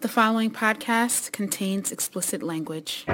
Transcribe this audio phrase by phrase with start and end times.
[0.00, 3.04] The following podcast contains explicit language.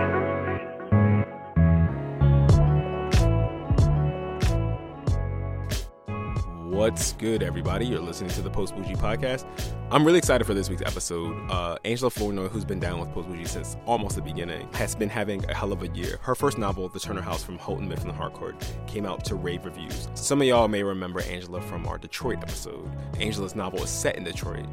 [6.71, 7.87] What's good, everybody?
[7.87, 9.45] You're listening to the PostBourgie podcast.
[9.91, 11.37] I'm really excited for this week's episode.
[11.51, 15.45] Uh, Angela Flournoy, who's been down with PostBourgie since almost the beginning, has been having
[15.51, 16.19] a hell of a year.
[16.23, 18.55] Her first novel, The Turner House from Houghton Mifflin Harcourt,
[18.87, 20.09] came out to rave reviews.
[20.15, 22.88] Some of y'all may remember Angela from our Detroit episode.
[23.19, 24.66] Angela's novel is set in Detroit,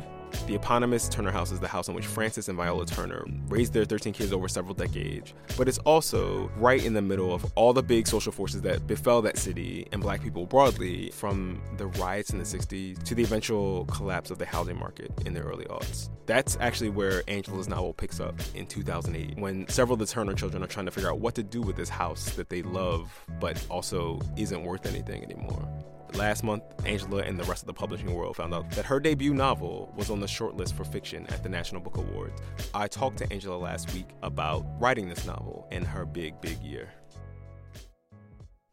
[0.47, 3.85] the eponymous Turner House is the house in which Frances and Viola Turner raised their
[3.85, 7.83] 13 kids over several decades, but it's also right in the middle of all the
[7.83, 12.39] big social forces that befell that city and black people broadly, from the riots in
[12.39, 16.09] the 60s to the eventual collapse of the housing market in the early aughts.
[16.25, 20.63] That's actually where Angela's novel picks up in 2008, when several of the Turner children
[20.63, 23.63] are trying to figure out what to do with this house that they love, but
[23.69, 25.67] also isn't worth anything anymore.
[26.15, 29.33] Last month, Angela and the rest of the publishing world found out that her debut
[29.33, 32.41] novel was on the shortlist for fiction at the National Book Awards.
[32.73, 36.87] I talked to Angela last week about writing this novel and her big, big year.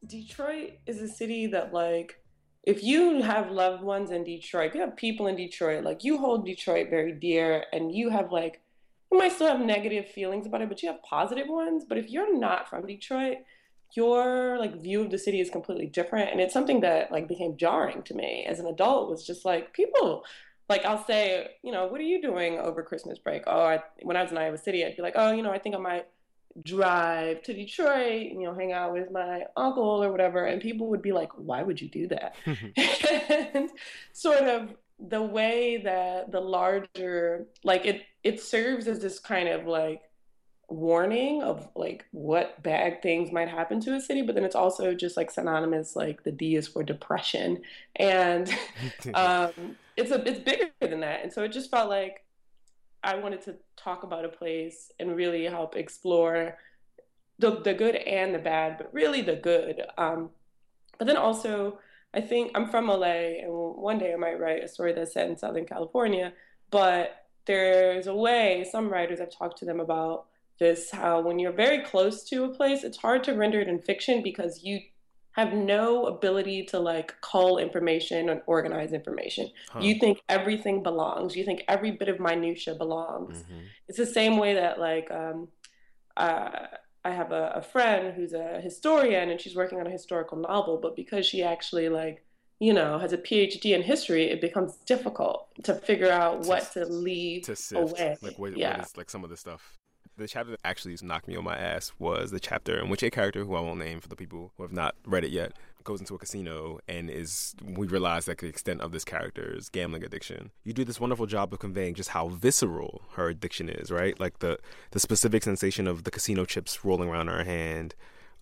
[0.07, 2.23] Detroit is a city that, like,
[2.63, 6.47] if you have loved ones in Detroit, you have people in Detroit, like, you hold
[6.47, 8.61] Detroit very dear and you have, like,
[9.11, 11.85] you might still have negative feelings about it, but you have positive ones.
[11.89, 13.39] But if you're not from Detroit,
[13.95, 17.57] your like view of the city is completely different and it's something that like became
[17.57, 20.25] jarring to me as an adult was just like people
[20.69, 23.43] like I'll say, you know, what are you doing over Christmas break?
[23.47, 25.59] Oh, I, when I was in Iowa City, I'd be like, oh, you know, I
[25.59, 26.07] think I might
[26.65, 30.47] drive to Detroit, you know, hang out with my uncle or whatever.
[30.47, 32.37] And people would be like, why would you do that?
[33.55, 33.71] and
[34.13, 39.67] sort of the way that the larger, like it, it serves as this kind of
[39.67, 40.03] like
[40.73, 44.95] warning of like what bad things might happen to a city, but then it's also
[44.95, 47.63] just like synonymous, like the D is for depression,
[47.97, 48.49] and
[49.15, 52.25] um, it's a it's bigger than that, and so it just felt like
[53.05, 56.57] I wanted to talk about a place and really help explore
[57.39, 59.83] the the good and the bad, but really the good.
[59.99, 60.31] Um,
[60.99, 61.79] but then also,
[62.15, 65.29] I think I'm from LA, and one day I might write a story that's set
[65.29, 66.33] in Southern California,
[66.71, 70.27] but there's a way some writers I've talked to them about
[70.63, 73.81] this how when you're very close to a place, it's hard to render it in
[73.81, 74.81] fiction because you
[75.33, 79.51] have no ability to like cull information and organize information.
[79.71, 79.81] Huh.
[79.81, 81.35] You think everything belongs.
[81.35, 83.39] You think every bit of minutia belongs.
[83.39, 83.61] Mm-hmm.
[83.89, 85.49] It's the same way that like um,
[86.17, 86.51] uh,
[87.05, 90.79] I have a, a friend who's a historian and she's working on a historical novel,
[90.81, 92.25] but because she actually like
[92.61, 96.85] you know, has a PhD in history, it becomes difficult to figure out what to,
[96.85, 97.81] to leave to sift.
[97.83, 98.17] away.
[98.23, 98.77] Like what, yeah.
[98.77, 99.81] what is like some of the stuff
[100.23, 103.11] the chapter that actually knocked me on my ass was the chapter in which a
[103.11, 105.53] character who I won't name for the people who have not read it yet
[105.85, 110.05] goes into a casino and is we realize that the extent of this character's gambling
[110.05, 110.51] addiction.
[110.65, 114.19] You do this wonderful job of conveying just how visceral her addiction is, right?
[114.19, 114.59] Like the
[114.93, 117.95] the specific sensation of the casino chips rolling around her hand.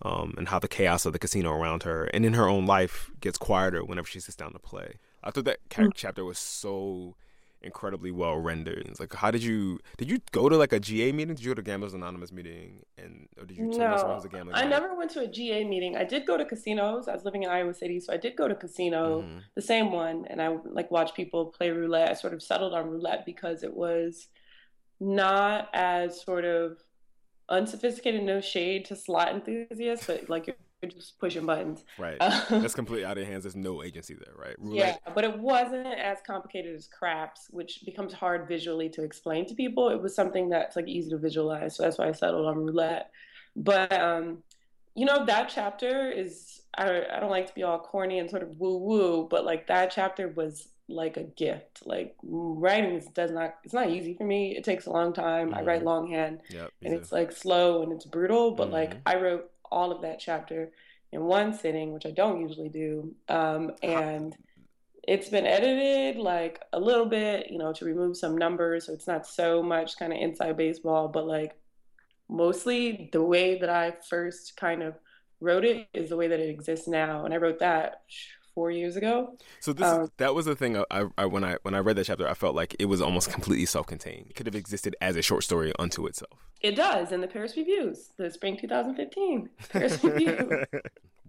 [0.03, 3.11] Um, and how the chaos of the casino around her and in her own life
[3.19, 4.95] gets quieter whenever she sits down to play.
[5.23, 5.91] I thought that mm.
[5.93, 7.13] chapter was so
[7.63, 8.87] incredibly well rendered.
[8.87, 11.35] It's like, how did you did you go to like a GA meeting?
[11.35, 12.83] Did you go to Gamblers Anonymous meeting?
[12.97, 14.55] And or did you no, was a gambling?
[14.55, 15.95] I never went to a GA meeting.
[15.97, 17.07] I did go to casinos.
[17.07, 19.39] I was living in Iowa City, so I did go to casino, mm-hmm.
[19.55, 22.09] the same one, and I like watch people play roulette.
[22.09, 24.27] I sort of settled on roulette because it was
[24.99, 26.77] not as sort of
[27.49, 30.55] unsophisticated, no shade to slot enthusiasts, but like
[30.89, 31.83] just pushing buttons.
[31.97, 32.17] Right.
[32.19, 33.43] Um, That's completely out of your hands.
[33.43, 34.55] There's no agency there, right?
[34.59, 34.99] Roulette.
[35.05, 39.55] Yeah, but it wasn't as complicated as craps, which becomes hard visually to explain to
[39.55, 39.89] people.
[39.89, 41.75] It was something that's like easy to visualize.
[41.75, 43.11] So that's why I settled on roulette.
[43.55, 44.43] But um,
[44.95, 48.43] you know, that chapter is I, I don't like to be all corny and sort
[48.43, 51.81] of woo woo, but like that chapter was like a gift.
[51.85, 54.55] Like writing does not it's not easy for me.
[54.55, 55.49] It takes a long time.
[55.49, 55.59] Mm-hmm.
[55.59, 55.87] I write mm-hmm.
[55.87, 58.73] longhand yep, and it's like slow and it's brutal, but mm-hmm.
[58.73, 60.71] like I wrote all of that chapter
[61.11, 63.13] in one sitting, which I don't usually do.
[63.27, 64.35] Um, and
[65.07, 68.85] it's been edited like a little bit, you know, to remove some numbers.
[68.85, 71.57] So it's not so much kind of inside baseball, but like
[72.29, 74.95] mostly the way that I first kind of
[75.39, 77.25] wrote it is the way that it exists now.
[77.25, 78.01] And I wrote that
[78.61, 79.35] four years ago.
[79.59, 80.77] So this um, that was the thing.
[80.91, 83.31] I, I, when I when I read that chapter, I felt like it was almost
[83.31, 84.27] completely self-contained.
[84.29, 86.37] It could have existed as a short story unto itself.
[86.61, 90.63] It does in the Paris Reviews, the spring 2015 Paris Review.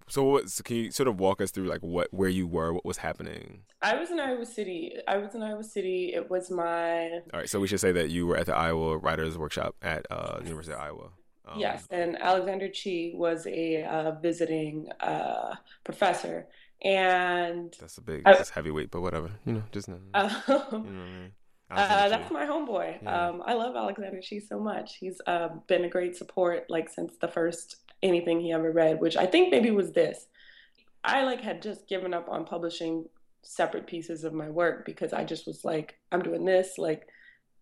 [0.09, 2.71] So, what, so can you sort of walk us through like what where you were,
[2.75, 3.63] what was happening?
[3.81, 4.93] I was in Iowa City.
[5.09, 6.13] I was in Iowa City.
[6.13, 7.21] It was my.
[7.33, 10.07] All right, so we should say that you were at the Iowa Writers Workshop at
[10.11, 11.09] uh, University of Iowa.
[11.49, 16.47] Um, yes, and Alexander Chee was a uh, visiting uh, professor,
[16.83, 20.77] and that's a big, that's heavyweight, but whatever, you know, just uh, you know I
[20.79, 21.33] mean.
[21.71, 23.03] Uh, that's my homeboy.
[23.03, 23.29] Yeah.
[23.29, 24.97] Um, I love Alexander Chee so much.
[24.97, 29.17] He's uh, been a great support like since the first anything he ever read, which
[29.17, 30.27] I think maybe was this.
[31.05, 33.07] I like had just given up on publishing
[33.43, 37.09] separate pieces of my work because I just was like, I'm doing this, like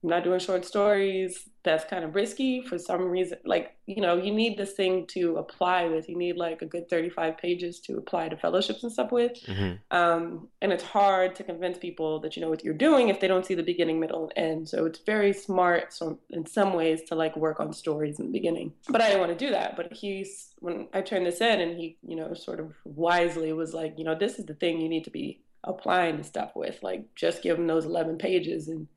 [0.02, 1.46] I'm not doing short stories.
[1.62, 3.36] That's kind of risky for some reason.
[3.44, 6.08] Like, you know, you need this thing to apply with.
[6.08, 9.32] You need like a good 35 pages to apply to fellowships and stuff with.
[9.44, 9.74] Mm-hmm.
[9.94, 13.28] Um, and it's hard to convince people that you know what you're doing if they
[13.28, 14.68] don't see the beginning, middle, and end.
[14.70, 18.32] So it's very smart so in some ways to like work on stories in the
[18.32, 18.72] beginning.
[18.88, 19.76] But I didn't want to do that.
[19.76, 23.74] But he's, when I turned this in and he, you know, sort of wisely was
[23.74, 26.82] like, you know, this is the thing you need to be applying the stuff with.
[26.82, 28.88] Like, just give them those 11 pages and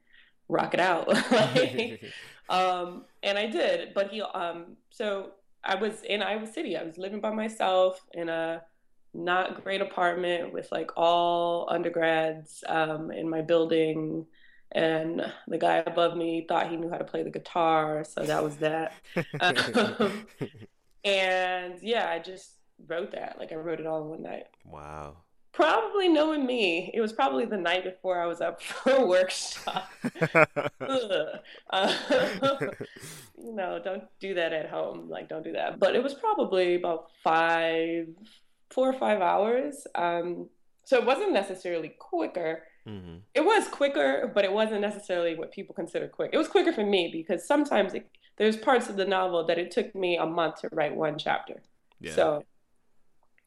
[0.53, 1.07] rock it out.
[1.31, 2.01] like,
[2.49, 3.93] um, and I did.
[3.93, 5.31] But he, um, so
[5.63, 6.77] I was in Iowa City.
[6.77, 8.61] I was living by myself in a
[9.13, 14.25] not great apartment with like all undergrads um, in my building.
[14.71, 18.03] And the guy above me thought he knew how to play the guitar.
[18.03, 18.93] So that was that.
[19.39, 20.25] um,
[21.03, 22.53] and yeah, I just
[22.87, 23.37] wrote that.
[23.39, 24.47] Like I wrote it all in one night.
[24.65, 25.17] Wow.
[25.53, 29.87] Probably knowing me, it was probably the night before I was up for a workshop.
[31.69, 31.93] uh,
[33.37, 35.09] you know, don't do that at home.
[35.09, 35.79] Like, don't do that.
[35.79, 38.07] But it was probably about five,
[38.71, 39.85] four or five hours.
[39.93, 40.49] Um,
[40.85, 42.63] so it wasn't necessarily quicker.
[42.87, 43.17] Mm-hmm.
[43.35, 46.31] It was quicker, but it wasn't necessarily what people consider quick.
[46.33, 49.69] It was quicker for me because sometimes it, there's parts of the novel that it
[49.69, 51.61] took me a month to write one chapter.
[51.99, 52.15] Yeah.
[52.15, 52.43] So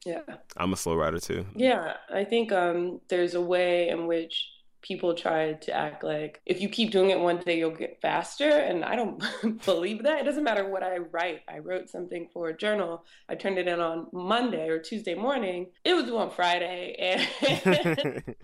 [0.07, 0.35] yeah.
[0.55, 1.45] I'm a slow writer too.
[1.55, 1.93] Yeah.
[2.13, 4.47] I think um, there's a way in which
[4.81, 8.47] people try to act like if you keep doing it one day you'll get faster
[8.47, 9.21] and i don't
[9.65, 13.35] believe that it doesn't matter what i write i wrote something for a journal i
[13.35, 17.27] turned it in on monday or tuesday morning it was due on friday and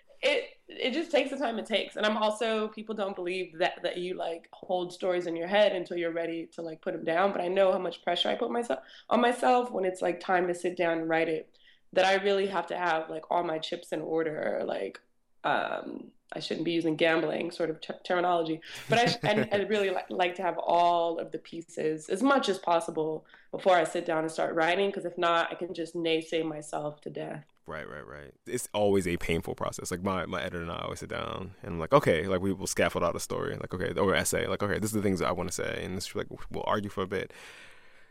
[0.22, 0.44] it
[0.78, 1.96] it just takes the time it takes.
[1.96, 5.72] And I'm also people don't believe that that you like hold stories in your head
[5.72, 7.32] until you're ready to like put them down.
[7.32, 8.80] But I know how much pressure I put myself
[9.10, 11.48] on myself when it's like time to sit down and write it.
[11.92, 14.62] That I really have to have like all my chips in order.
[14.66, 15.00] Like
[15.44, 19.90] um, I shouldn't be using gambling sort of ter- terminology, but I, I, I really
[19.90, 24.04] li- like to have all of the pieces as much as possible before I sit
[24.04, 24.88] down and start writing.
[24.88, 27.44] Because if not, I can just naysay myself to death.
[27.68, 28.32] Right, right, right.
[28.46, 29.90] It's always a painful process.
[29.90, 32.52] Like my, my editor and I always sit down and I'm like, okay, like we
[32.52, 35.18] will scaffold out a story, like okay, or essay, like okay, this is the things
[35.18, 37.32] that I want to say, and it's like we'll argue for a bit,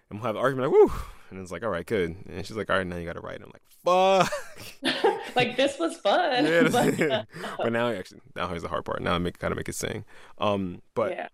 [0.10, 0.92] and we'll have an argument like, woo,
[1.30, 3.22] and it's like, all right, good, and she's like, all right, now you got to
[3.22, 3.42] write.
[3.42, 5.26] And I'm like, fuck.
[5.38, 6.46] like this was fun.
[6.46, 9.02] Yeah, but, but now actually, now here's the hard part.
[9.02, 10.04] Now I make kind of make it sing.
[10.38, 11.28] Um, but yeah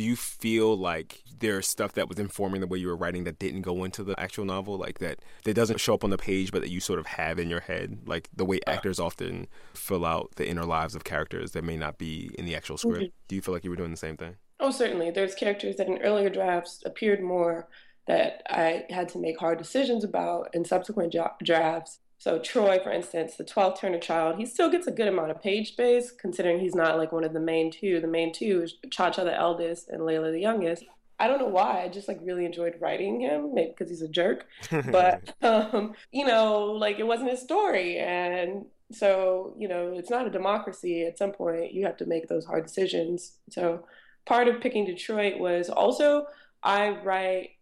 [0.00, 3.38] do you feel like there's stuff that was informing the way you were writing that
[3.38, 4.78] didn't go into the actual novel?
[4.78, 7.38] Like that that doesn't show up on the page but that you sort of have
[7.38, 7.98] in your head?
[8.06, 11.98] Like the way actors often fill out the inner lives of characters that may not
[11.98, 12.96] be in the actual script.
[12.96, 13.26] Mm-hmm.
[13.28, 14.36] do you feel like you were doing the same thing?
[14.58, 15.10] Oh certainly.
[15.10, 17.68] There's characters that in earlier drafts appeared more
[18.06, 21.14] that i had to make hard decisions about in subsequent
[21.44, 25.30] drafts so Troy, for instance, the 12th Turner child, he still gets a good amount
[25.30, 27.98] of page space, considering he's not like one of the main two.
[27.98, 30.84] The main two is Cha Cha the eldest and Layla the youngest.
[31.18, 31.82] I don't know why.
[31.82, 34.44] I just like really enjoyed writing him, maybe because he's a jerk.
[34.70, 40.26] But um, you know, like it wasn't his story, and so you know, it's not
[40.26, 41.06] a democracy.
[41.06, 43.38] At some point, you have to make those hard decisions.
[43.48, 43.86] So
[44.26, 46.26] part of picking Detroit was also
[46.62, 47.52] I write.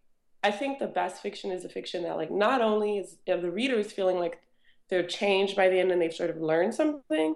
[0.43, 3.79] I think the best fiction is a fiction that like not only is the reader
[3.79, 4.39] is feeling like
[4.89, 7.35] they're changed by the end and they've sort of learned something,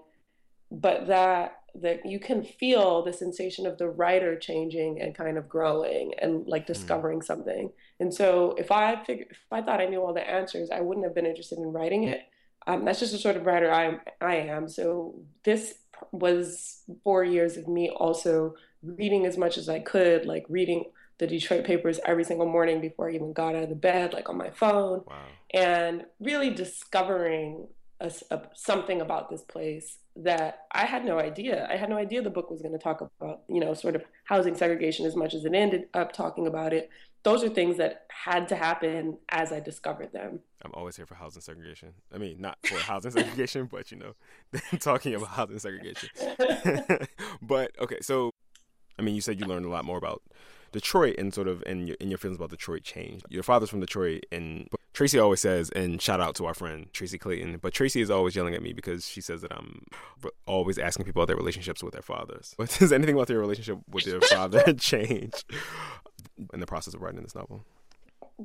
[0.72, 5.50] but that that you can feel the sensation of the writer changing and kind of
[5.50, 6.74] growing and like hmm.
[6.74, 7.24] discovering mm.
[7.24, 7.72] something.
[8.00, 11.06] And so if I figured if I thought I knew all the answers, I wouldn't
[11.06, 12.22] have been interested in writing it.
[12.68, 14.68] Um, that's just the sort of writer I I am.
[14.70, 15.74] So this
[16.12, 20.86] was four years of me also reading as much as I could, like reading
[21.20, 24.30] the Detroit papers every single morning before I even got out of the bed, like
[24.30, 25.26] on my phone, wow.
[25.54, 27.68] and really discovering
[28.00, 31.68] a, a, something about this place that I had no idea.
[31.70, 34.04] I had no idea the book was going to talk about, you know, sort of
[34.26, 36.90] housing segregation as much as it ended up talking about it.
[37.24, 40.42] Those are things that had to happen as I discovered them.
[40.62, 41.94] I'm always here for housing segregation.
[42.14, 44.14] I mean, not for housing segregation, but you know,
[44.80, 46.10] talking about housing segregation.
[47.42, 48.32] but okay, so
[49.00, 50.22] I mean, you said you learned a lot more about
[50.74, 53.26] Detroit and sort of in your, in your feelings about Detroit changed.
[53.30, 57.18] Your father's from Detroit, and Tracy always says, and shout out to our friend Tracy
[57.18, 59.86] Clayton, but Tracy is always yelling at me because she says that I'm
[60.46, 62.54] always asking people about their relationships with their fathers.
[62.58, 65.46] But does anything about their relationship with their father change
[66.54, 67.64] in the process of writing this novel?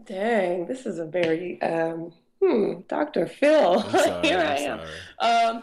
[0.05, 3.27] Dang, this is a very um, hmm, Dr.
[3.27, 3.83] Phil.
[3.91, 4.81] Sorry, Here I am.
[5.19, 5.63] Um,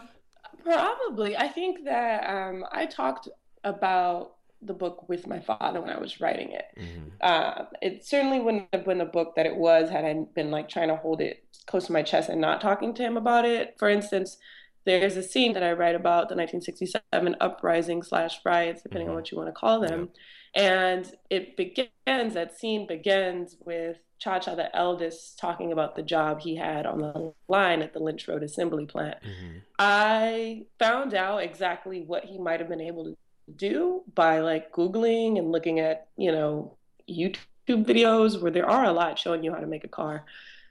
[0.62, 1.36] probably.
[1.36, 3.28] I think that um, I talked
[3.64, 6.64] about the book with my father when I was writing it.
[6.78, 7.08] Mm-hmm.
[7.20, 10.68] Uh, it certainly wouldn't have been the book that it was had I been like
[10.68, 13.76] trying to hold it close to my chest and not talking to him about it.
[13.78, 14.38] For instance,
[14.84, 19.10] there's a scene that I write about the 1967 uprising slash riots, depending mm-hmm.
[19.10, 20.10] on what you want to call them.
[20.54, 20.92] Yeah.
[20.94, 26.40] And it begins, that scene begins with Cha Cha, the eldest, talking about the job
[26.40, 29.16] he had on the line at the Lynch Road Assembly Plant.
[29.22, 29.58] Mm-hmm.
[29.78, 33.16] I found out exactly what he might have been able to
[33.54, 36.76] do by like Googling and looking at, you know,
[37.08, 37.36] YouTube
[37.68, 40.24] videos where there are a lot showing you how to make a car.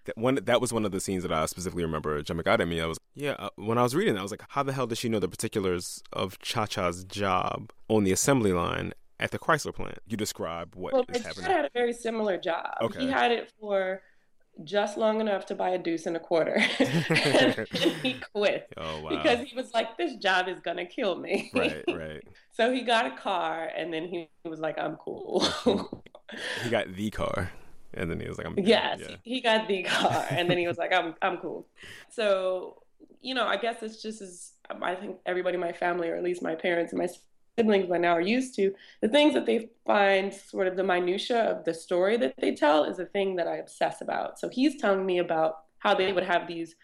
[0.06, 2.68] That one that was one of the scenes that I specifically remember jumping out at
[2.68, 2.80] me.
[2.80, 4.88] I was yeah, uh, when I was reading, that I was like, how the hell
[4.88, 9.40] does she know the particulars of Cha Cha's job on the assembly line at the
[9.40, 10.00] Chrysler plant?
[10.06, 11.50] You describe what well, is happening.
[11.50, 12.68] had a very similar job.
[12.82, 13.00] Okay.
[13.00, 14.02] He had it for
[14.64, 16.56] just long enough to buy a deuce and a quarter.
[16.80, 17.68] and
[18.04, 18.68] he quit.
[18.78, 19.10] Oh, wow.
[19.10, 21.52] Because he was like, this job is going to kill me.
[21.54, 22.24] Right, right.
[22.52, 25.46] so he got a car and then he was like, I'm cool.
[26.64, 27.52] he got the car.
[27.94, 29.16] And then he was like, I'm Yes, yeah.
[29.24, 30.26] he got the car.
[30.30, 31.66] And then he was like, I'm I'm cool.
[32.10, 32.84] So,
[33.22, 36.24] you know, I guess it's just as I think everybody in my family, or at
[36.24, 37.08] least my parents and my
[37.58, 41.44] siblings by now are used to, the things that they find sort of the minutia
[41.44, 44.40] of the story that they tell is a thing that I obsess about.
[44.40, 46.76] So he's telling me about how they would have these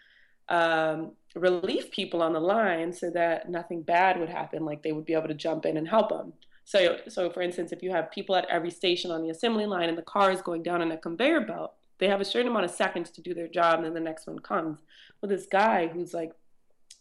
[0.48, 5.04] um, relief people on the line so that nothing bad would happen, like they would
[5.04, 6.32] be able to jump in and help them.
[6.64, 9.88] So, so for instance, if you have people at every station on the assembly line
[9.88, 12.64] and the car is going down on a conveyor belt, they have a certain amount
[12.64, 14.78] of seconds to do their job, and then the next one comes.
[15.20, 16.32] Well, this guy who's like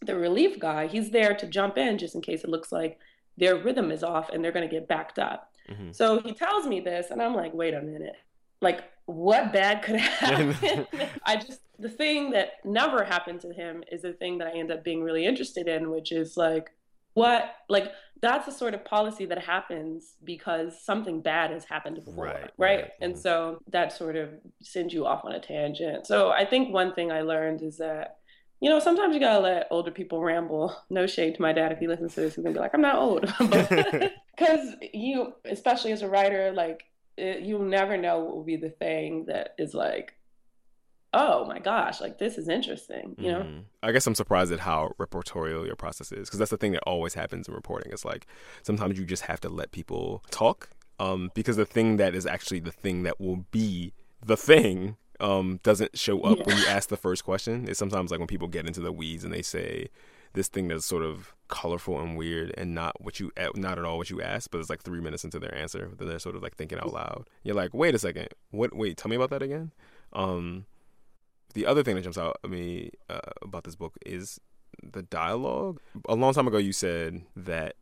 [0.01, 2.99] the relief guy, he's there to jump in just in case it looks like
[3.37, 5.51] their rhythm is off and they're going to get backed up.
[5.69, 5.91] Mm-hmm.
[5.91, 8.15] So he tells me this, and I'm like, wait a minute.
[8.61, 10.87] Like, what bad could happen?
[11.25, 14.71] I just, the thing that never happened to him is the thing that I end
[14.71, 16.71] up being really interested in, which is like,
[17.13, 22.25] what, like, that's the sort of policy that happens because something bad has happened before,
[22.25, 22.35] right?
[22.35, 22.51] right?
[22.57, 22.91] right.
[23.01, 23.21] And mm-hmm.
[23.21, 24.29] so that sort of
[24.61, 26.05] sends you off on a tangent.
[26.05, 28.19] So I think one thing I learned is that
[28.61, 30.75] you know, sometimes you gotta let older people ramble.
[30.89, 32.81] No shade to my dad if he listens to this, he's gonna be like, "I'm
[32.81, 36.83] not old," because you, especially as a writer, like
[37.17, 40.13] it, you'll never know what will be the thing that is like,
[41.11, 43.39] "Oh my gosh, like this is interesting," you know.
[43.39, 43.59] Mm-hmm.
[43.81, 46.83] I guess I'm surprised at how reportorial your process is, because that's the thing that
[46.85, 47.91] always happens in reporting.
[47.91, 48.27] It's like
[48.61, 52.59] sometimes you just have to let people talk, um, because the thing that is actually
[52.59, 56.43] the thing that will be the thing um, doesn't show up yeah.
[56.45, 57.67] when you ask the first question.
[57.69, 59.87] It's sometimes like when people get into the weeds and they say
[60.33, 63.97] this thing that's sort of colorful and weird and not what you not at all
[63.97, 66.41] what you asked, but it's like three minutes into their answer, then they're sort of
[66.41, 67.29] like thinking out loud.
[67.43, 68.75] You're like, wait a second, what?
[68.75, 69.71] Wait, tell me about that again.
[70.13, 70.65] Um,
[71.53, 74.39] the other thing that jumps out at me uh, about this book is
[74.81, 75.79] the dialogue.
[76.07, 77.75] A long time ago, you said that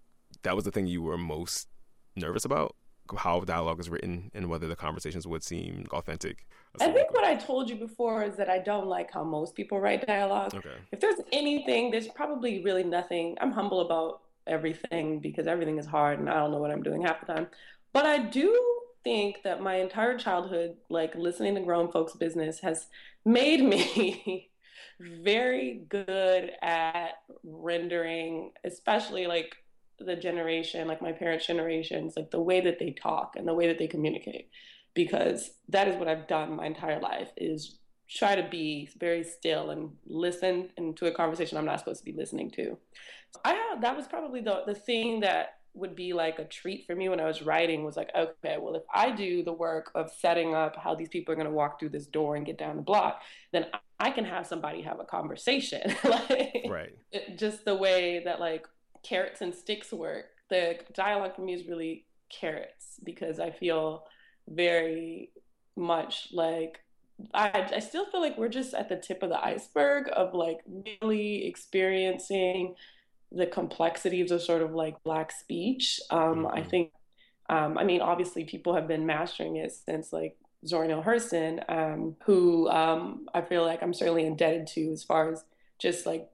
[0.44, 1.68] that was the thing you were most
[2.16, 2.76] nervous about
[3.18, 6.46] how dialogue is written and whether the conversations would seem authentic.
[6.80, 9.80] I think what I told you before is that I don't like how most people
[9.80, 10.54] write dialogue.
[10.54, 10.76] Okay.
[10.92, 13.38] If there's anything, there's probably really nothing.
[13.42, 17.02] I'm humble about everything because everything is hard and I don't know what I'm doing
[17.02, 17.48] half the time.
[17.94, 18.58] But I do
[19.04, 22.88] think that my entire childhood, like listening to grown folks' business, has
[23.26, 24.50] made me
[25.00, 27.12] very good at
[27.44, 29.56] rendering, especially like
[30.00, 33.68] the generation, like my parents' generations, like the way that they talk and the way
[33.68, 34.50] that they communicate,
[34.94, 37.80] because that is what I've done my entire life is
[38.10, 42.18] try to be very still and listen into a conversation I'm not supposed to be
[42.18, 42.78] listening to.
[43.46, 46.96] I had, that was probably the the thing that would be like a treat for
[46.96, 50.12] me when I was writing was like, okay, well, if I do the work of
[50.12, 52.76] setting up how these people are going to walk through this door and get down
[52.76, 53.68] the block, then
[54.00, 55.96] I can have somebody have a conversation.
[56.04, 56.98] like, right.
[57.38, 58.68] Just the way that like
[59.04, 60.26] carrots and sticks work.
[60.50, 64.06] The dialogue for me is really carrots because I feel
[64.48, 65.32] very
[65.76, 66.82] much like
[67.34, 70.60] I, I still feel like we're just at the tip of the iceberg of like
[71.02, 72.76] really experiencing
[73.32, 76.00] the complexities of sort of like black speech.
[76.10, 76.70] Um, I mm-hmm.
[76.70, 76.92] think,
[77.50, 82.16] um, I mean, obviously people have been mastering it since like Zora Neale Hurston, um,
[82.26, 85.44] who um, I feel like I'm certainly indebted to as far as
[85.78, 86.30] just like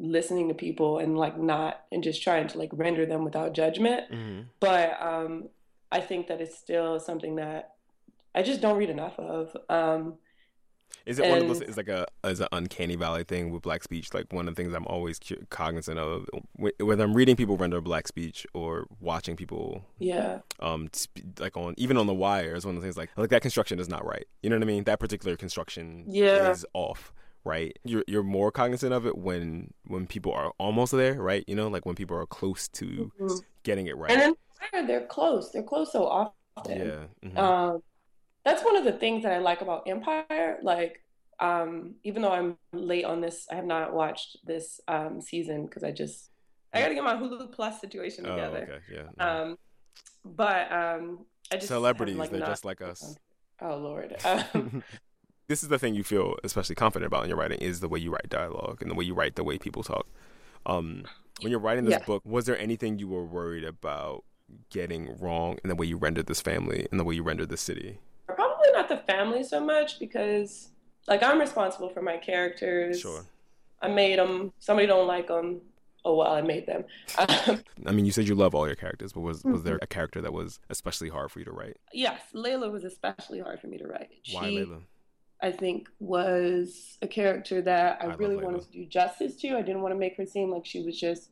[0.00, 4.10] listening to people and like not and just trying to like render them without judgment.
[4.10, 4.40] Mm-hmm.
[4.58, 5.50] But um,
[5.92, 7.74] I think that it's still something that
[8.34, 9.56] I just don't read enough of.
[9.68, 10.14] Um,
[11.06, 11.62] is it and, one of those?
[11.62, 14.12] Is like a as an uncanny valley thing with black speech.
[14.12, 16.26] Like one of the things I'm always cognizant of,
[16.56, 20.88] whether I'm reading people render black speech or watching people, yeah, um,
[21.38, 23.78] like on even on the wire is one of the things like like that construction
[23.78, 24.26] is not right.
[24.42, 24.84] You know what I mean?
[24.84, 26.50] That particular construction, yeah.
[26.50, 27.12] is off
[27.44, 27.76] right?
[27.84, 31.44] You're you're more cognizant of it when when people are almost there, right?
[31.46, 33.36] You know, like when people are close to mm-hmm.
[33.62, 34.10] getting it right.
[34.10, 34.36] And
[34.72, 35.50] then they're close.
[35.50, 36.78] They're close so often.
[36.78, 37.28] Yeah.
[37.28, 37.38] Mm-hmm.
[37.38, 37.82] Um,
[38.44, 40.58] that's one of the things that I like about Empire.
[40.62, 41.02] Like,
[41.38, 45.84] um, even though I'm late on this, I have not watched this um, season because
[45.84, 46.30] I just
[46.72, 48.68] I got to get my Hulu Plus situation oh, together.
[48.70, 48.82] Oh, okay.
[48.92, 49.08] Yeah.
[49.18, 49.42] No.
[49.42, 49.58] Um,
[50.24, 51.18] but um,
[51.50, 52.16] I just celebrities.
[52.16, 53.16] Like, they're just like us.
[53.60, 54.16] Oh Lord.
[54.24, 54.82] Um,
[55.50, 57.98] this is the thing you feel especially confident about in your writing is the way
[57.98, 60.06] you write dialogue and the way you write the way people talk.
[60.64, 61.02] Um,
[61.42, 62.04] when you're writing this yeah.
[62.04, 64.22] book, was there anything you were worried about
[64.70, 67.60] getting wrong in the way you rendered this family and the way you rendered this
[67.60, 67.98] city?
[68.28, 70.68] Probably not the family so much because,
[71.08, 73.00] like, I'm responsible for my characters.
[73.00, 73.24] Sure.
[73.82, 74.52] I made them.
[74.60, 75.62] Somebody don't like them.
[76.04, 76.84] Oh well, I made them.
[77.18, 79.84] I mean, you said you love all your characters, but was was there mm-hmm.
[79.84, 81.76] a character that was especially hard for you to write?
[81.92, 84.10] Yes, Layla was especially hard for me to write.
[84.32, 84.82] Why she, Layla?
[85.42, 89.56] I think was a character that I, I really wanted to do justice to.
[89.56, 91.30] I didn't want to make her seem like she was just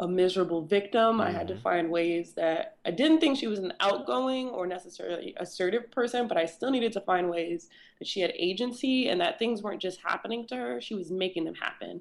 [0.00, 1.18] a miserable victim.
[1.18, 1.20] Mm-hmm.
[1.20, 1.62] I had to mm-hmm.
[1.62, 6.38] find ways that I didn't think she was an outgoing or necessarily assertive person, but
[6.38, 10.00] I still needed to find ways that she had agency and that things weren't just
[10.02, 12.00] happening to her, she was making them happen.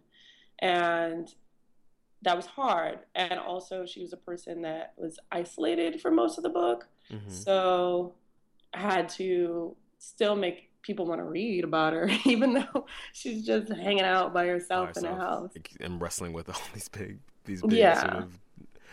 [0.60, 1.28] And
[2.22, 3.00] that was hard.
[3.16, 6.88] And also, she was a person that was isolated for most of the book.
[7.12, 7.30] Mm-hmm.
[7.30, 8.13] So
[8.74, 13.71] I had to still make people want to read about her, even though she's just
[13.71, 17.19] hanging out by herself, by herself in a house and wrestling with all these big,
[17.45, 18.00] these big yeah.
[18.00, 18.39] sort of,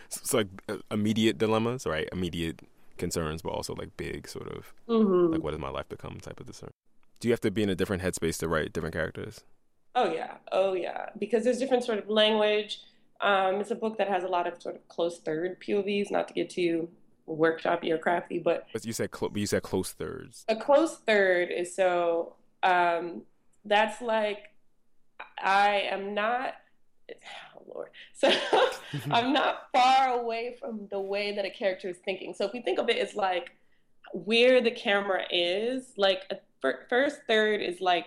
[0.05, 2.07] it's like uh, immediate dilemmas, right?
[2.11, 2.61] Immediate
[2.97, 5.33] concerns, but also like big sort of mm-hmm.
[5.33, 6.71] like what does my life become type of concern.
[7.19, 9.43] Do you have to be in a different headspace to write different characters?
[9.95, 12.81] Oh yeah, oh yeah, because there's different sort of language.
[13.19, 16.11] Um, it's a book that has a lot of sort of close third POVs.
[16.11, 16.89] Not to get too
[17.27, 20.45] workshoppy or crafty, but but you said cl- you said close thirds.
[20.47, 23.23] A close third is so um,
[23.65, 24.51] that's like
[25.37, 26.55] I am not.
[27.55, 28.31] Oh Lord, so
[29.11, 32.33] I'm not far away from the way that a character is thinking.
[32.33, 33.51] So if we think of it as like
[34.13, 36.37] where the camera is, like a
[36.89, 38.05] first third is like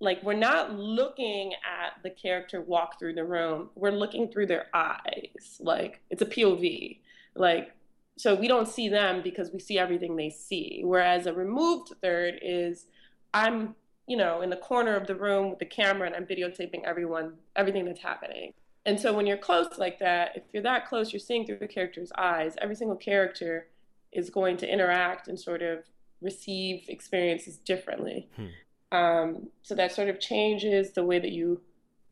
[0.00, 4.66] like we're not looking at the character walk through the room we're looking through their
[4.74, 6.98] eyes like it's a pov
[7.34, 7.72] like,
[8.16, 10.82] so we don't see them because we see everything they see.
[10.84, 12.86] Whereas a removed third is
[13.32, 13.74] I'm,
[14.06, 17.34] you know, in the corner of the room with the camera and I'm videotaping everyone,
[17.56, 18.52] everything that's happening.
[18.86, 21.66] And so when you're close like that, if you're that close, you're seeing through the
[21.66, 22.54] character's eyes.
[22.60, 23.68] Every single character
[24.12, 25.84] is going to interact and sort of
[26.20, 28.28] receive experiences differently.
[28.36, 28.96] Hmm.
[28.96, 31.60] Um, so that sort of changes the way that you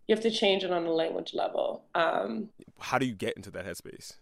[0.09, 1.85] you have to change it on the language level.
[1.95, 2.49] Um,
[2.81, 4.17] How do you get into that headspace?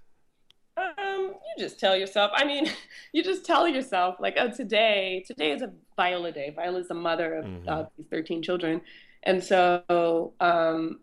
[1.20, 2.30] Um, you just tell yourself.
[2.34, 2.70] I mean,
[3.12, 6.52] you just tell yourself like, oh, today, today is a Viola day.
[6.54, 7.68] Viola is the mother of mm-hmm.
[7.68, 8.80] uh, these thirteen children,
[9.22, 11.00] and so, um,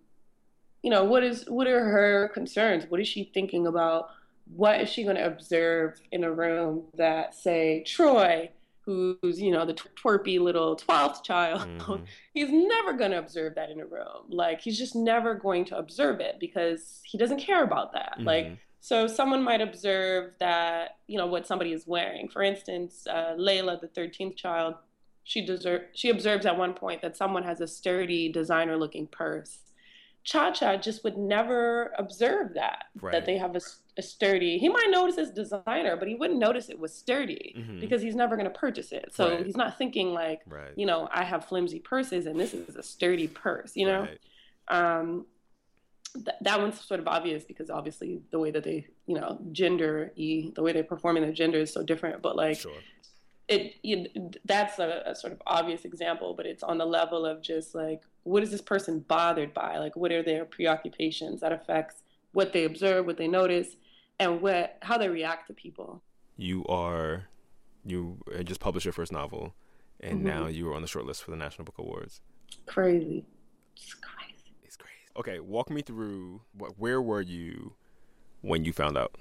[0.82, 2.86] you know, what is what are her concerns?
[2.89, 4.10] What is she thinking about?
[4.56, 8.49] What is she going to observe in a room that, say, Troy,
[8.88, 12.03] who's you know the twerpy little 12th child mm-hmm.
[12.34, 15.77] he's never going to observe that in a room like he's just never going to
[15.77, 18.27] observe it because he doesn't care about that mm-hmm.
[18.27, 22.30] like so someone might observe that, you know, what somebody is wearing.
[22.30, 24.76] For instance, uh, Layla, the 13th child,
[25.26, 29.60] she deserve, she observes at one point that someone has a sturdy designer looking purse.
[30.23, 33.12] Cha Cha just would never observe that, right.
[33.12, 33.62] that they have a,
[33.97, 34.58] a, sturdy.
[34.58, 37.82] He might notice it's designer, but he wouldn't notice it was sturdy mm-hmm.
[37.82, 39.10] because he's never going to purchase it.
[39.13, 39.45] So right.
[39.45, 40.71] he's not thinking like, right.
[40.78, 44.08] you know, I have flimsy purses and this is a sturdy purse, you know?
[44.69, 45.26] Um,
[46.13, 50.12] th- that one's sort of obvious because obviously the way that they, you know, gender,
[50.15, 52.22] the way they perform in their gender is so different.
[52.22, 52.72] But like, sure.
[53.48, 54.08] it, you,
[54.46, 58.02] that's a, a sort of obvious example, but it's on the level of just like,
[58.24, 59.78] what is this person bothered by?
[59.78, 62.04] Like, what are their preoccupations that affects
[62.38, 63.78] what they observe, what they notice,
[64.20, 66.04] and what how they react to people.
[66.36, 67.26] You are,
[67.86, 69.56] you just published your first novel,
[70.00, 70.28] and mm-hmm.
[70.28, 72.22] now you are on the short list for the National Book Awards.
[72.65, 73.26] Crazy.
[75.17, 77.73] Okay, walk me through what, where were you
[78.41, 79.15] when you found out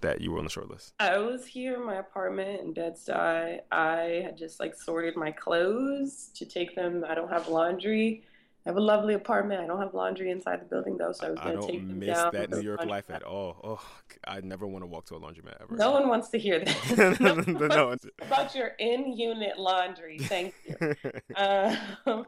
[0.00, 0.94] that you were on the short list?
[0.98, 3.60] I was here in my apartment in Bed-Stuy.
[3.70, 7.04] I had just like sorted my clothes to take them.
[7.08, 8.24] I don't have laundry.
[8.64, 9.60] I have a lovely apartment.
[9.60, 11.98] I don't have laundry inside the building though, so I was going to take them
[11.98, 12.10] down.
[12.10, 13.56] I don't miss that New York life at all.
[13.64, 13.80] Oh,
[14.24, 15.74] I never want to walk to a laundromat ever.
[15.74, 17.48] No one wants to hear that.
[17.58, 20.18] no, no, about your in-unit laundry.
[20.18, 20.94] Thank you.
[21.34, 21.74] uh,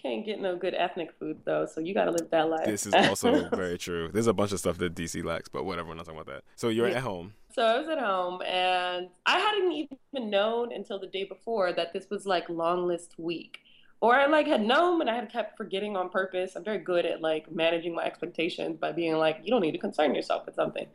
[0.00, 2.66] can't get no good ethnic food though, so you got to live that life.
[2.66, 4.10] This is also very true.
[4.12, 5.88] There's a bunch of stuff that DC lacks, but whatever.
[5.88, 6.44] We're not talking about that.
[6.54, 6.98] So you're yeah.
[6.98, 7.34] at home.
[7.52, 11.92] So I was at home, and I hadn't even known until the day before that
[11.92, 13.58] this was like long list week
[14.00, 16.56] or I like had known and I had kept forgetting on purpose.
[16.56, 19.78] I'm very good at like managing my expectations by being like, you don't need to
[19.78, 20.86] concern yourself with something.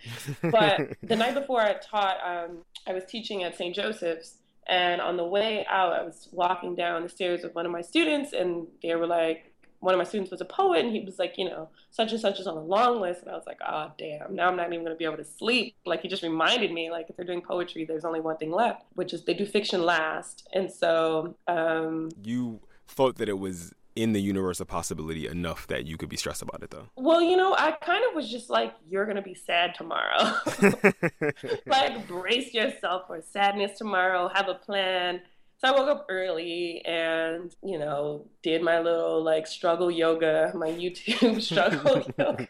[0.42, 3.76] But the night before I taught, um, I was teaching at St.
[3.76, 4.38] Joseph's,
[4.68, 7.82] and on the way out, I was walking down the stairs with one of my
[7.82, 11.20] students, and they were like, one of my students was a poet, and he was
[11.20, 13.60] like, you know, such and such is on the long list, and I was like,
[13.64, 15.76] oh damn, now I'm not even gonna be able to sleep.
[15.86, 18.82] Like he just reminded me, like if they're doing poetry, there's only one thing left,
[18.96, 24.12] which is they do fiction last, and so um, you thought that it was in
[24.12, 26.88] the universe of possibility enough that you could be stressed about it though?
[26.96, 30.36] Well, you know, I kind of was just like, you're going to be sad tomorrow.
[31.66, 35.22] like, brace yourself for sadness tomorrow, have a plan.
[35.58, 40.68] So I woke up early and, you know, did my little like struggle yoga, my
[40.68, 42.48] YouTube struggle yoga.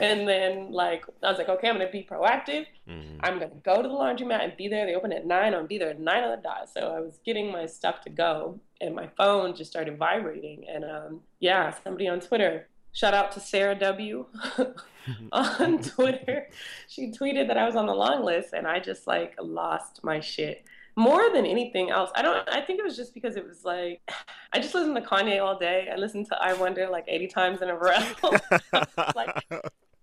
[0.00, 2.66] And then like I was like, okay, I'm gonna be proactive.
[2.88, 3.18] Mm-hmm.
[3.20, 4.84] I'm gonna go to the laundromat and be there.
[4.84, 6.68] They open at nine, I'm gonna be there at nine on the dot.
[6.68, 10.66] So I was getting my stuff to go and my phone just started vibrating.
[10.68, 14.26] And um, yeah, somebody on Twitter, shout out to Sarah W
[15.32, 16.48] on Twitter.
[16.88, 20.20] She tweeted that I was on the long list and I just like lost my
[20.20, 20.64] shit
[20.96, 22.10] more than anything else.
[22.14, 22.48] I don't.
[22.48, 24.00] I think it was just because it was like
[24.52, 25.88] I just listened to Kanye all day.
[25.92, 27.98] I listened to I Wonder like eighty times in a row,
[29.16, 29.44] like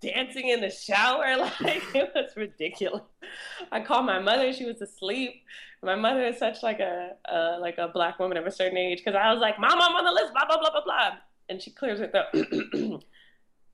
[0.02, 1.22] dancing in the shower.
[1.62, 3.04] Like it was ridiculous.
[3.72, 4.52] I called my mother.
[4.52, 5.44] She was asleep.
[5.84, 9.00] My mother is such like a, a like a black woman of a certain age
[9.00, 11.12] because I was like, "Mom, I'm on the list." Blah blah blah blah blah,
[11.50, 13.04] and she clears her throat.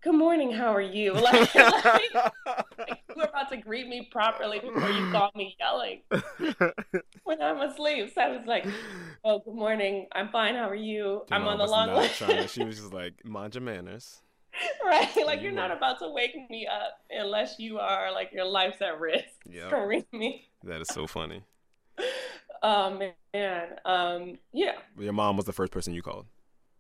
[0.04, 1.14] good morning, how are you?
[1.28, 2.24] Like, like, like,
[3.10, 6.02] you were about to greet me properly before you called me yelling
[7.24, 8.12] when I'm asleep.
[8.14, 8.66] So I was like,
[9.26, 10.08] oh, good morning.
[10.14, 10.56] I'm fine.
[10.56, 11.24] How are you?
[11.32, 12.24] I'm on the long list.
[12.54, 14.22] she was just like, mind your manners.
[14.86, 15.26] Right.
[15.26, 19.00] Like, you're not about to wake me up unless you are, like, your life's at
[19.00, 19.26] risk.
[19.50, 19.68] Yeah.
[19.68, 20.48] Scream me.
[20.64, 21.44] That is so funny.
[22.64, 22.90] Oh,
[23.36, 23.68] man.
[23.86, 24.78] Um, yeah.
[24.98, 26.26] Your mom was the first person you called?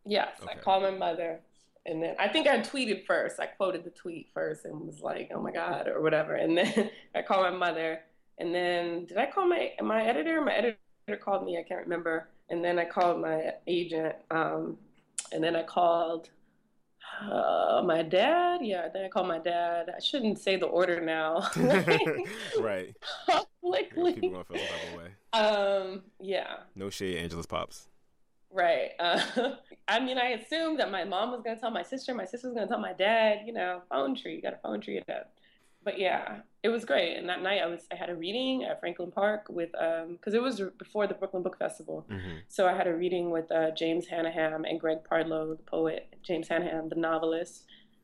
[0.07, 0.29] Yes.
[0.41, 0.53] Okay.
[0.53, 1.39] I called my mother
[1.87, 3.39] and then I think I tweeted first.
[3.39, 6.35] I quoted the tweet first and was like, "Oh my god" or whatever.
[6.35, 8.01] And then I called my mother.
[8.37, 10.41] And then did I call my my editor?
[10.41, 10.77] My editor
[11.23, 11.57] called me.
[11.57, 12.27] I can't remember.
[12.49, 14.15] And then I called my agent.
[14.29, 14.77] Um,
[15.31, 16.29] and then I called
[17.21, 18.59] uh, my dad.
[18.61, 19.89] Yeah, then I called my dad.
[19.95, 21.49] I shouldn't say the order now.
[22.59, 22.95] right.
[23.27, 24.13] Publicly.
[24.13, 25.11] People gonna feel some way.
[25.33, 26.03] Um.
[26.19, 26.57] Yeah.
[26.75, 27.89] No shade, Angela's pops.
[28.51, 28.91] Right.
[28.99, 29.21] Uh,
[29.87, 32.55] I mean, I assumed that my mom was gonna tell my sister, my sister was
[32.55, 33.39] gonna tell my dad.
[33.45, 34.35] You know, phone tree.
[34.35, 35.31] You got a phone tree it up.
[35.83, 37.15] But yeah, it was great.
[37.15, 40.34] And that night, I was I had a reading at Franklin Park with um because
[40.34, 42.39] it was before the Brooklyn Book Festival, mm-hmm.
[42.49, 46.13] so I had a reading with uh, James Hannaham and Greg Pardlo, the poet.
[46.23, 47.63] James Hannaham, the novelist.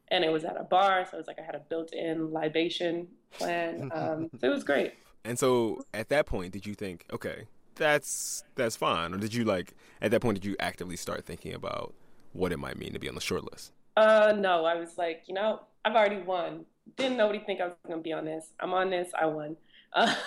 [0.10, 3.08] And it was at a bar, so it was like I had a built-in libation
[3.32, 3.92] plan.
[3.96, 4.94] Um, so it was great.
[5.26, 9.44] And so at that point, did you think, okay, that's that's fine, or did you
[9.44, 11.94] like at that point did you actively start thinking about
[12.32, 13.72] what it might mean to be on the short list?
[13.96, 16.66] Uh, no, I was like, you know, I've already won.
[16.98, 18.48] Didn't nobody think I was gonna be on this.
[18.60, 19.10] I'm on this.
[19.20, 19.58] I won.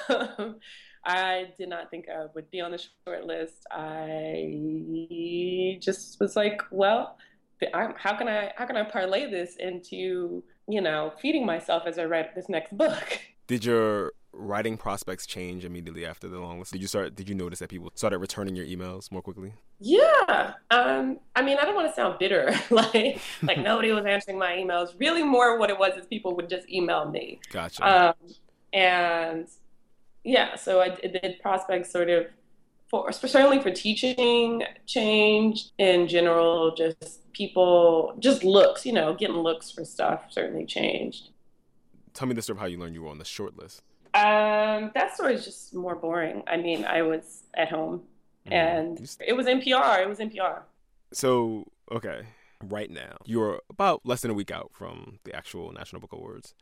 [0.09, 0.57] Um,
[1.05, 3.66] I did not think I would be on the short list.
[3.70, 7.16] I just was like, well,
[7.72, 12.05] how can I how can I parlay this into you know feeding myself as I
[12.05, 13.20] write this next book?
[13.46, 16.72] Did your writing prospects change immediately after the long list?
[16.72, 17.14] Did you start?
[17.14, 19.53] Did you notice that people started returning your emails more quickly?
[19.81, 20.55] Yeah.
[20.70, 21.18] Um.
[21.35, 24.99] I mean, I don't want to sound bitter, like like nobody was answering my emails.
[24.99, 27.40] Really, more what it was is people would just email me.
[27.51, 27.85] Gotcha.
[27.85, 28.14] Um.
[28.72, 29.49] And
[30.25, 32.27] yeah, so I did prospects sort of
[32.90, 36.75] for certainly for teaching change in general.
[36.75, 38.87] Just people, just looks.
[38.87, 41.31] You know, getting looks for stuff certainly changed.
[42.14, 43.83] Tell me the story of how you learned you were on the short list.
[44.16, 46.42] Um, that story is just more boring.
[46.46, 48.02] I mean, I was at home
[48.46, 48.52] mm-hmm.
[48.52, 50.00] and it was NPR.
[50.00, 50.62] It was NPR.
[51.12, 52.22] So, okay,
[52.64, 56.55] right now, you're about less than a week out from the actual National Book Awards.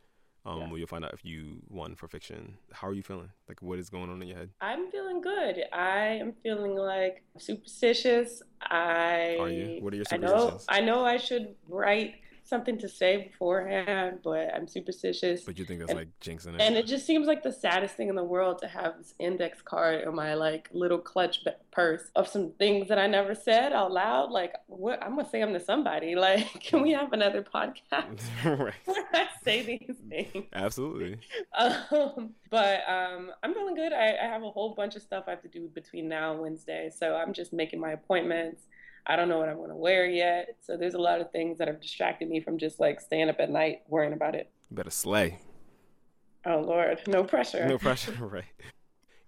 [0.47, 0.69] Um, yeah.
[0.69, 2.59] where you'll find out if you won for fiction.
[2.71, 3.31] How are you feeling?
[3.47, 4.51] Like, what is going on in your head?
[4.61, 5.63] I'm feeling good.
[5.73, 8.43] I am feeling like superstitious.
[8.61, 9.77] I are you?
[9.81, 10.65] What are your superstitions?
[10.69, 10.83] I know.
[10.83, 15.41] I know I should write something to say beforehand, but I'm superstitious.
[15.41, 16.61] But you think that's and, like jinxing it?
[16.61, 19.61] And it just seems like the saddest thing in the world to have this index
[19.61, 23.91] card in my like little clutch purse of some things that I never said out
[23.91, 24.31] loud.
[24.31, 26.15] Like, what I'm gonna say them to somebody.
[26.25, 28.73] Like, can we have another podcast right.
[28.85, 30.47] where I say these things?
[30.53, 31.19] Absolutely.
[31.55, 33.93] Um, but um, I'm feeling good.
[33.93, 36.41] I, I have a whole bunch of stuff I have to do between now and
[36.41, 38.63] Wednesday, so I'm just making my appointments
[39.07, 40.57] I don't know what I'm going to wear yet.
[40.61, 43.39] So there's a lot of things that have distracted me from just like staying up
[43.39, 44.49] at night worrying about it.
[44.69, 45.39] You better slay.
[46.45, 47.67] Oh Lord, no pressure.
[47.67, 48.45] No pressure, right?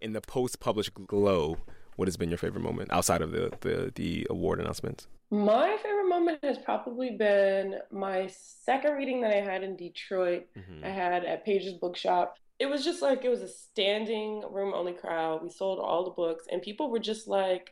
[0.01, 1.57] In the post-published glow,
[1.95, 5.07] what has been your favorite moment outside of the the, the award announcements?
[5.29, 10.45] My favorite moment has probably been my second reading that I had in Detroit.
[10.57, 10.85] Mm-hmm.
[10.85, 12.37] I had at Page's Bookshop.
[12.59, 15.43] It was just like it was a standing room only crowd.
[15.43, 17.71] We sold all the books, and people were just like,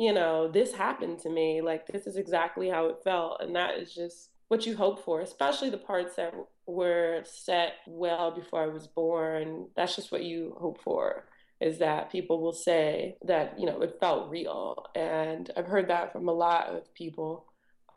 [0.00, 1.60] you know, this happened to me.
[1.60, 3.42] Like, this is exactly how it felt.
[3.42, 6.32] And that is just what you hope for, especially the parts that
[6.64, 9.66] were set well before I was born.
[9.76, 11.26] That's just what you hope for
[11.60, 16.10] is that people will say that you know it felt real and i've heard that
[16.10, 17.44] from a lot of people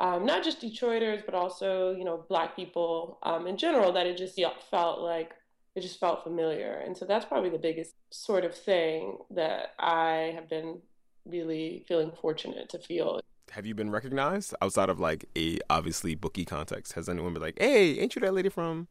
[0.01, 4.17] um, not just detroiters but also you know black people um, in general that it
[4.17, 4.37] just
[4.69, 5.31] felt like
[5.75, 10.33] it just felt familiar and so that's probably the biggest sort of thing that i
[10.35, 10.81] have been
[11.25, 16.45] really feeling fortunate to feel have you been recognized outside of like a obviously bookie
[16.45, 18.87] context has anyone been like hey ain't you that lady from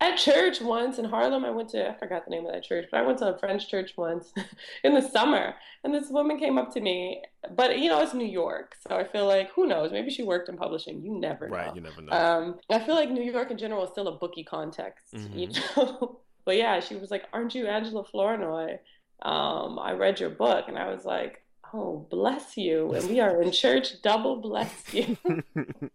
[0.00, 1.44] at church once in Harlem.
[1.44, 3.38] I went to I forgot the name of that church, but I went to a
[3.38, 4.32] French church once
[4.84, 7.22] in the summer, and this woman came up to me.
[7.54, 9.92] But you know, it's New York, so I feel like who knows?
[9.92, 11.02] Maybe she worked in publishing.
[11.02, 11.56] You never know.
[11.56, 12.12] Right, you never know.
[12.12, 15.38] Um, I feel like New York in general is still a bookie context, mm-hmm.
[15.38, 16.20] you know.
[16.44, 18.78] but yeah, she was like, "Aren't you Angela Flournoy?"
[19.22, 23.40] Um, I read your book, and I was like, "Oh, bless you!" And we are
[23.42, 24.00] in church.
[24.02, 25.16] Double bless you.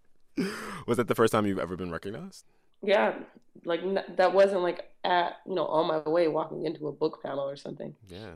[0.88, 2.45] was that the first time you've ever been recognized?
[2.84, 3.13] yeah,
[3.65, 3.81] like
[4.17, 7.55] that wasn't like at you know on my way walking into a book panel or
[7.55, 7.95] something.
[8.07, 8.34] Yeah.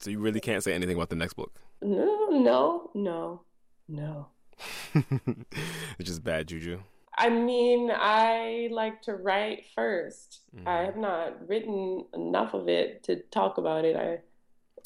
[0.00, 1.60] So you really can't say anything about the next book.
[1.82, 3.42] No, no, no,
[3.88, 4.28] no.
[4.94, 6.80] it's just bad juju.
[7.18, 10.68] I mean, I like to write 1st mm-hmm.
[10.68, 13.96] I have not written enough of it to talk about it.
[13.96, 14.20] I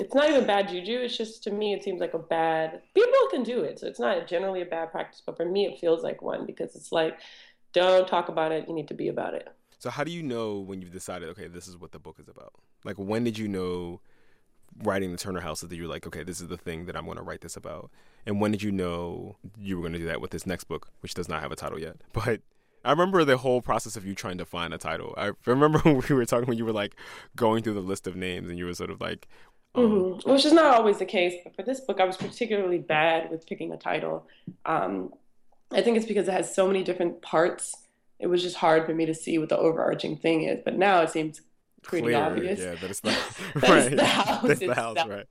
[0.01, 1.01] it's not even bad juju.
[1.01, 2.81] It's just to me, it seems like a bad.
[2.95, 5.23] People can do it, so it's not generally a bad practice.
[5.25, 7.19] But for me, it feels like one because it's like
[7.73, 8.67] don't talk about it.
[8.67, 9.49] You need to be about it.
[9.79, 12.29] So how do you know when you've decided, okay, this is what the book is
[12.29, 12.55] about?
[12.85, 14.01] Like when did you know
[14.83, 17.17] writing the Turner House that you're like, okay, this is the thing that I'm going
[17.17, 17.91] to write this about?
[18.27, 20.89] And when did you know you were going to do that with this next book,
[21.01, 21.97] which does not have a title yet?
[22.13, 22.41] But
[22.85, 25.15] I remember the whole process of you trying to find a title.
[25.17, 26.97] I remember when we were talking when you were like
[27.37, 29.29] going through the list of names and you were sort of like,
[29.75, 30.31] um, mm-hmm.
[30.31, 31.35] which is not always the case.
[31.45, 34.27] But for this book, I was particularly bad with picking a title.
[34.67, 35.13] Um,
[35.71, 37.75] I think it's because it has so many different parts.
[38.19, 40.61] It was just hard for me to see what the overarching thing is.
[40.65, 41.41] But now it seems
[41.83, 42.61] pretty Clear, obvious.
[42.61, 43.11] Yeah, that it's the,
[43.63, 43.97] right.
[43.97, 44.43] the house.
[44.43, 45.27] That's the house, right?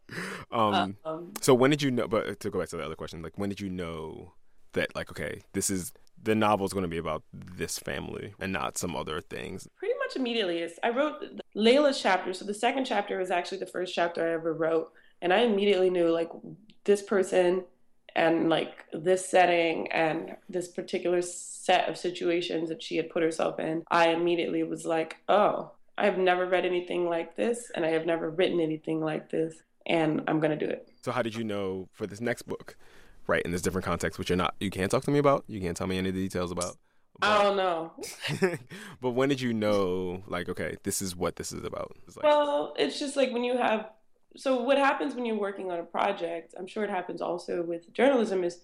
[0.51, 2.07] Um, um, so when did you know?
[2.07, 4.33] But to go back to the other question, like when did you know
[4.73, 8.53] that, like, okay, this is the novel is going to be about this family and
[8.53, 9.67] not some other things?
[9.75, 10.67] Pretty much immediately.
[10.83, 12.33] I wrote Layla's chapter.
[12.33, 15.89] So the second chapter was actually the first chapter I ever wrote, and I immediately
[15.89, 16.29] knew like
[16.83, 17.63] this person
[18.15, 23.59] and like this setting and this particular set of situations that she had put herself
[23.59, 27.89] in, I immediately was like, oh, I have never read anything like this and I
[27.89, 30.89] have never written anything like this and I'm going to do it.
[31.03, 32.75] So how did you know for this next book,
[33.27, 35.59] right, in this different context, which you're not, you can't talk to me about, you
[35.59, 36.77] can't tell me any of the details about?
[37.19, 37.91] But, I don't know.
[39.01, 41.95] but when did you know, like, okay, this is what this is about?
[42.07, 43.89] It's like, well, it's just like when you have
[44.37, 47.91] so what happens when you're working on a project i'm sure it happens also with
[47.93, 48.59] journalism is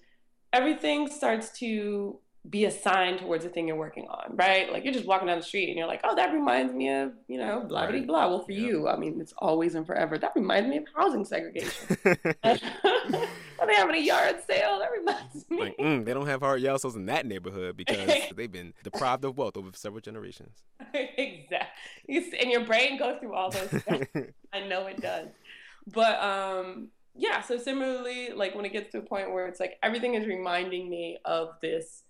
[0.52, 4.72] everything starts to be assigned towards the thing you're working on right?
[4.72, 7.12] Like you're just walking down the street and you're like oh that reminds me of
[7.26, 8.28] you know blah blah blah.
[8.28, 10.18] Well for you i mean it's always and forever.
[10.18, 11.96] That reminds me of housing segregation.
[12.44, 12.58] Are
[13.66, 14.78] they having a yard sale.
[14.78, 15.60] That reminds me.
[15.60, 19.36] Like mm, they don't have hard yellows in that neighborhood because they've been deprived of
[19.36, 20.62] wealth over several generations.
[20.94, 22.38] Exactly.
[22.40, 23.82] And your brain goes through all those
[24.52, 25.28] i know it does.
[25.86, 29.76] But um yeah so similarly like when it gets to a point where it's like
[29.82, 32.04] everything is reminding me of this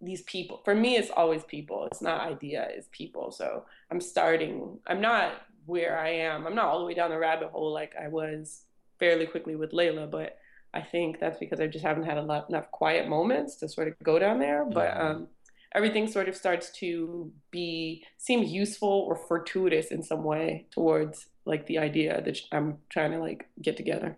[0.00, 4.78] these people for me it's always people it's not idea it's people so i'm starting
[4.86, 7.94] i'm not where i am i'm not all the way down the rabbit hole like
[8.00, 8.62] i was
[8.98, 10.38] fairly quickly with layla but
[10.72, 13.94] i think that's because i just haven't had enough, enough quiet moments to sort of
[14.02, 15.28] go down there but um
[15.72, 21.66] everything sort of starts to be seem useful or fortuitous in some way towards like
[21.66, 24.16] the idea that I'm trying to like get together.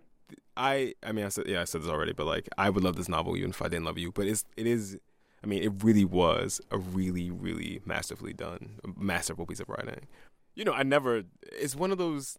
[0.55, 2.95] I I mean I said yeah I said this already, but like I would love
[2.95, 4.11] this novel even if I didn't love you.
[4.11, 4.97] But it's it is
[5.43, 10.07] I mean it really was a really really masterfully done masterful piece of writing.
[10.55, 12.37] You know I never it's one of those.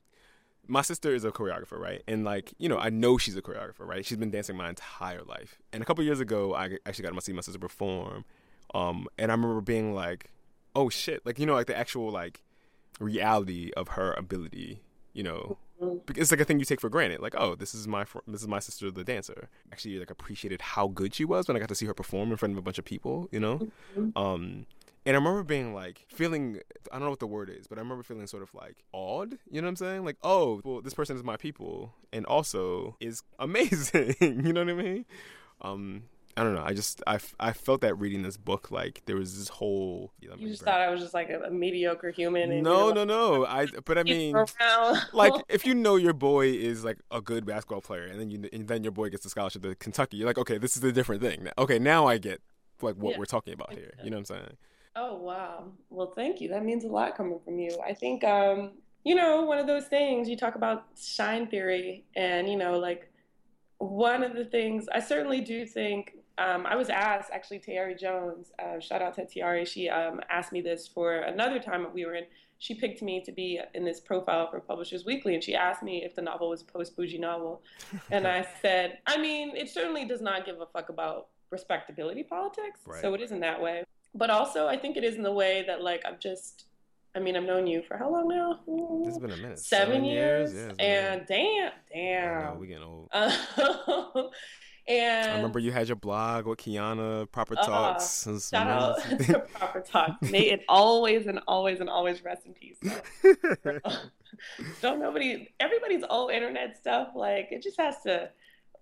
[0.69, 2.03] My sister is a choreographer, right?
[2.07, 4.05] And like you know I know she's a choreographer, right?
[4.05, 5.59] She's been dancing my entire life.
[5.73, 8.25] And a couple years ago I actually got to see my sister perform,
[8.75, 10.31] um, and I remember being like,
[10.77, 12.43] oh shit, like you know like the actual like
[13.01, 14.81] reality of her ability,
[15.13, 15.59] you know,
[16.17, 17.21] it's like a thing you take for granted.
[17.21, 19.49] Like, oh, this is my this is my sister, the dancer.
[19.73, 22.37] Actually, like appreciated how good she was when I got to see her perform in
[22.37, 23.69] front of a bunch of people, you know.
[23.97, 24.17] Mm-hmm.
[24.19, 24.67] Um,
[25.05, 26.61] And I remember being like feeling
[26.93, 29.39] I don't know what the word is, but I remember feeling sort of like awed.
[29.51, 30.05] You know what I'm saying?
[30.05, 34.15] Like, oh, well, this person is my people, and also is amazing.
[34.21, 35.05] you know what I mean?
[35.61, 36.05] Um,
[36.37, 36.63] I don't know.
[36.65, 40.13] I just I, I felt that reading this book like there was this whole.
[40.21, 42.63] You, just thought I was just like a, a mediocre human.
[42.63, 43.45] no, no, no.
[43.49, 44.35] I but I mean,
[45.13, 48.49] like if you know your boy is like a good basketball player, and then you
[48.53, 50.93] and then your boy gets a scholarship to Kentucky, you're like, okay, this is a
[50.93, 51.49] different thing.
[51.59, 52.41] Okay, now I get
[52.81, 53.19] like what yeah.
[53.19, 53.93] we're talking about here.
[54.03, 54.57] You know what I'm saying?
[54.97, 55.65] Oh wow.
[55.91, 56.49] Well, thank you.
[56.49, 57.79] That means a lot coming from you.
[57.87, 58.73] I think um,
[59.05, 63.11] you know, one of those things you talk about shine theory and you know, like
[63.79, 68.53] one of the things I certainly do think um, I was asked actually Tayari Jones,
[68.59, 69.67] uh, shout out to Tayari.
[69.67, 72.25] She um, asked me this for another time that we were in.
[72.59, 76.05] She picked me to be in this profile for Publishers Weekly, and she asked me
[76.05, 77.63] if the novel was a PostBourgie novel,
[78.11, 82.81] and I said, I mean, it certainly does not give a fuck about respectability politics,
[82.87, 83.01] right.
[83.03, 83.85] so it isn't that way.
[84.15, 86.67] But also, I think it is in the way that like I'm just
[87.15, 88.61] I mean, I've known you for how long now?
[89.07, 89.59] It's been a minute.
[89.59, 90.55] Seven, Seven years.
[90.55, 90.75] years?
[90.79, 92.59] Yeah, and damn, damn.
[92.59, 93.11] we getting old.
[94.89, 98.27] And I remember you had your blog with Kiana, Proper uh, Talks.
[98.27, 100.31] Uh, shout out to Proper Talks.
[100.31, 102.79] May it always and always and always rest in peace.
[104.81, 107.11] Don't nobody, everybody's old internet stuff.
[107.15, 108.31] Like it just has to,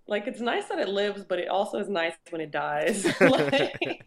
[0.07, 3.05] like it's nice that it lives, but it also is nice when it dies.
[3.21, 4.03] like,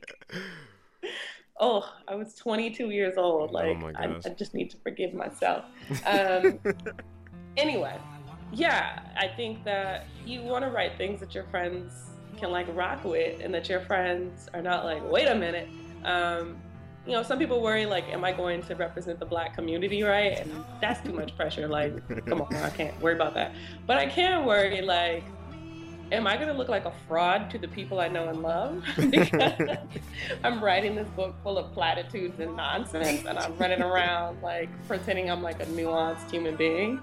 [1.60, 3.52] oh, I was 22 years old.
[3.52, 5.66] Oh like oh I, I, just need to forgive myself.
[6.08, 6.60] Um,
[7.56, 8.00] anyway
[8.54, 13.04] yeah, I think that you want to write things that your friends can like rock
[13.04, 15.68] with, and that your friends are not like, wait a minute.
[16.04, 16.58] Um,
[17.06, 20.40] you know, some people worry like, am I going to represent the black community right?
[20.40, 21.68] And that's too much pressure.
[21.68, 23.54] Like, come on, I can't worry about that.
[23.86, 25.24] But I can worry like,
[26.14, 28.86] am I going to look like a fraud to the people I know and love?
[29.10, 29.78] because
[30.44, 35.30] I'm writing this book full of platitudes and nonsense, and I'm running around like pretending
[35.30, 37.02] I'm like a nuanced human being.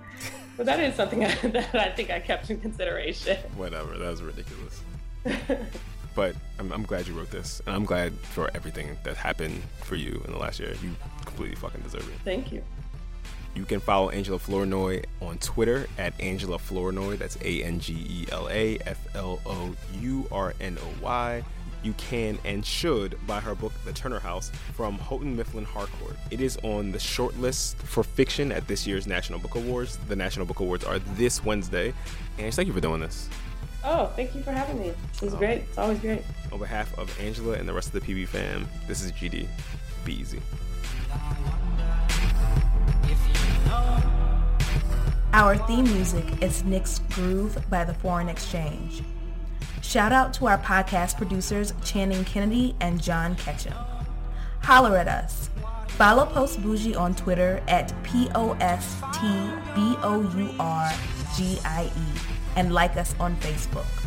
[0.60, 3.38] But that is something I, that I think I kept in consideration.
[3.56, 4.82] Whatever, that was ridiculous.
[6.14, 9.94] but I'm, I'm, glad you wrote this, and I'm glad for everything that happened for
[9.94, 10.74] you in the last year.
[10.82, 10.94] You
[11.24, 12.14] completely fucking deserve it.
[12.26, 12.62] Thank you.
[13.54, 17.16] You can follow Angela Flournoy on Twitter at Angela Flournoy.
[17.16, 21.42] That's A N G E L A F L O U R N O Y
[21.82, 26.16] you can and should buy her book, The Turner House, from Houghton Mifflin Harcourt.
[26.30, 29.96] It is on the shortlist for fiction at this year's National Book Awards.
[30.08, 31.94] The National Book Awards are this Wednesday.
[32.38, 33.28] And thank you for doing this.
[33.82, 34.92] Oh, thank you for having me.
[35.12, 35.58] This is um, great.
[35.62, 36.22] It's always great.
[36.52, 39.46] On behalf of Angela and the rest of the PB fam, this is GD.
[40.04, 40.40] Be easy.
[45.32, 49.02] Our theme music is Nic's Groove by The Foreign Exchange.
[49.90, 53.74] Shout out to our podcast producers Channing Kennedy and John Ketchum.
[54.62, 55.50] Holler at us.
[55.88, 58.60] Follow PostBourgie on Twitter at P-O-S-T-B-O-U-R-G-I-E
[62.54, 63.99] and like us on Facebook.